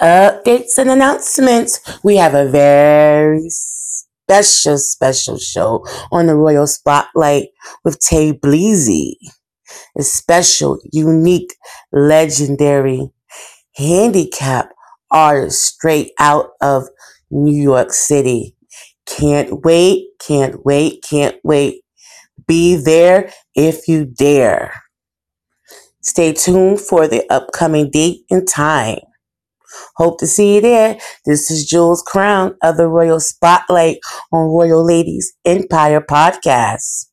[0.00, 1.80] updates and announcements.
[2.02, 7.48] We have a very special, special show on the Royal Spotlight
[7.84, 9.14] with Tay Bleezy.
[9.98, 11.54] A special, unique,
[11.92, 13.10] legendary
[13.76, 14.70] handicap
[15.10, 16.88] artist straight out of
[17.30, 18.54] New York City.
[19.06, 21.82] Can't wait, can't wait, can't wait.
[22.46, 24.72] Be there if you dare.
[26.02, 29.00] Stay tuned for the upcoming date and time.
[29.96, 30.98] Hope to see you there.
[31.26, 33.98] This is Jules Crown of the Royal Spotlight
[34.32, 37.06] on Royal Ladies Empire Podcast.